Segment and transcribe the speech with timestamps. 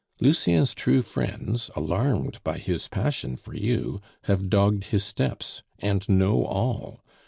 [0.19, 6.43] Lucien's true friends, alarmed by his passion for you, have dogged his steps and know
[6.45, 7.03] all.